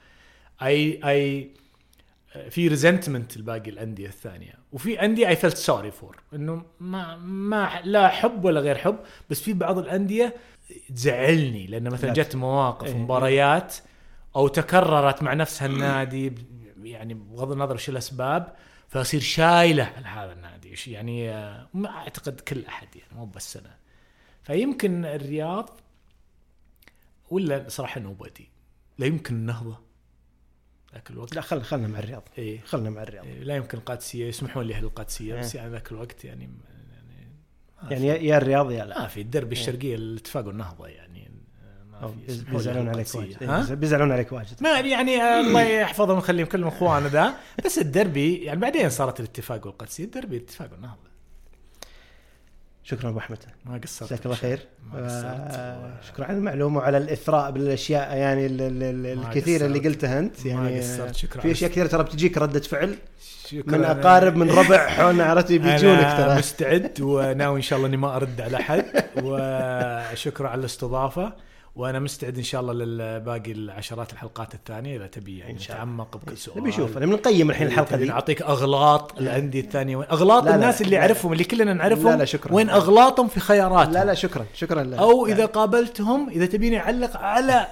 [0.63, 1.51] اي اي
[2.51, 8.09] في ريزنتمنت الباقي الأندية الثانية وفي أندية اي فيلت سوري فور إنه ما ما لا
[8.09, 8.99] حب ولا غير حب
[9.31, 10.35] بس في بعض الأندية
[10.95, 12.15] تزعلني لأن مثلا لا.
[12.15, 12.97] جت مواقف إيه.
[12.97, 13.75] مباريات
[14.37, 16.33] أو تكررت مع نفس هالنادي
[16.83, 18.55] يعني بغض النظر شو الأسباب
[18.89, 23.77] فأصير شايلة على هذا النادي يعني آه، ما أعتقد كل أحد يعني مو بس أنا
[24.43, 25.81] فيمكن الرياض
[27.31, 28.49] ولا صراحة نوبدي
[28.99, 29.88] لا يمكن النهضة
[30.95, 31.35] ذاك الوقت.
[31.35, 32.23] لا خل خلنا مع الرياض.
[32.39, 32.61] إيه.
[32.61, 33.25] خلنا مع الرياض.
[33.27, 35.61] إيه، لا يمكن القادسيه يسمحون لي القادسيه بس إيه.
[35.63, 36.51] يعني ذاك الوقت يعني
[37.91, 39.01] يعني يعني يا- يا الرياض يا لا.
[39.03, 41.31] ما في الدرب الشرقية الاتفاق والنهضه يعني
[42.51, 43.15] بيزعلون عليك.
[43.15, 44.63] واجد؟ إيه، بيزعلون عليك واجد.
[44.63, 47.35] ما يعني آه، الله يحفظهم ويخليهم كلهم إخوان ذا.
[47.65, 51.08] بس الدربي يعني بعدين صارت الاتفاق والقادسية الدربي الاتفاق والنهضة.
[52.91, 53.39] شكرا أبو أحمد.
[53.67, 54.59] ما قصرت جزاك الله خير.
[54.93, 59.67] ما قصرت آه، شكرا على المعلومة وعلى الإثراء بالأشياء يعني ال- ال- ال- ما الكثيرة
[59.67, 59.79] اللي.
[59.79, 60.47] قلتها أنت.
[60.47, 61.15] ما يعني قصرت.
[61.15, 61.41] شكرا.
[61.43, 62.95] في أشياء كثيرة ترى بتجيك ردة فعل.
[63.49, 63.79] شكراً.
[63.79, 66.39] من أقارب من ربع حولنا عرفت؟ بيجونك ترى.
[66.39, 68.85] مستعد وناوي إن شاء الله إني ما أرد على أحد.
[69.25, 71.33] وشكرا على الاستضافة.
[71.79, 75.85] وأنا مستعد إن شاء الله للباقي العشرات الحلقات الثانية إذا تبي يعني إن شاء الله.
[75.85, 80.07] نتعمق بكل سؤال نبي نشوف نبي نقيم الحين الحلقة دي نعطيك أغلاط الأندية الثانية وين
[80.11, 81.03] أغلاط لا لا، الناس اللي لا.
[81.03, 82.53] اعرفهم اللي كلنا نعرفهم لا لا، شكراً.
[82.55, 85.33] وين أغلاطهم في خياراتهم لا لا شكرا شكرا لا أو لا.
[85.35, 87.67] إذا قابلتهم إذا تبيني أعلق على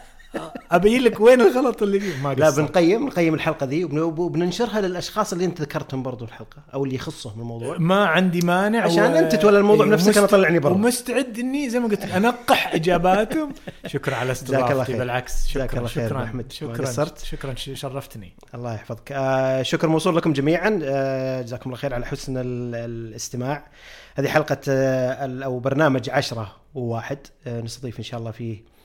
[0.70, 2.50] ابين لك وين الغلط اللي فيه ما لا.
[2.50, 7.76] بنقيم نقيم الحلقة وبن- وبننشرها للأشخاص اللي أنت ذكرتهم برضو الحلقة أو اللي يخصهم الموضوع
[7.78, 10.72] ما عندي مانع عشان أنت تولى الموضوع إيه، بنفسك، ومست- أنا طلعني برا.
[10.72, 13.52] ومستعد إني زي ما قلت أنقح إجاباتهم
[13.86, 14.92] شكرا على استضافتي.
[14.92, 16.44] بالعكس شكرا شكرا أحمد.
[16.44, 17.18] ما شكرا قصرت.
[17.24, 22.36] شكرا شرفتني الله يحفظك آه شكر موصول لكم جميعا آه جزاكم الله خير على حسن
[22.36, 23.64] ال- الاستماع
[24.14, 28.75] هذه حلقة آه أو برنامج عشرة وواحد آه نستضيف إن شاء الله فيه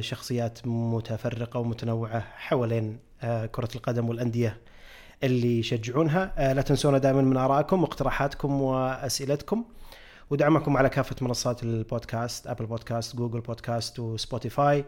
[0.00, 4.60] شخصيات متفرقة ومتنوعة حوالين آه كرة القدم والأندية
[5.22, 6.32] اللي يشجعونها.
[6.38, 9.64] آه لا تنسونا دائما من آرائكم واقتراحاتكم وأسئلتكم.
[10.30, 14.84] ودعمكم على كافة منصات البودكاست Apple Podcast Google Podcast و Spotify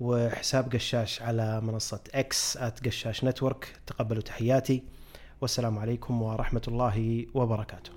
[0.00, 3.76] وحساب قشاش على منصة X قشاش Network.
[3.86, 4.82] تقبلوا تحياتي.
[5.40, 7.92] والسلام عليكم ورحمة الله وبركاته.